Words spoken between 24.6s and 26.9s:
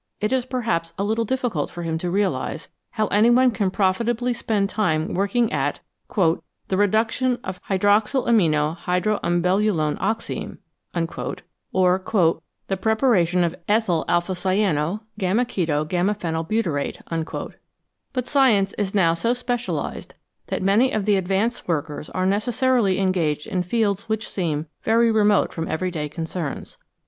very remote from everyday concerns.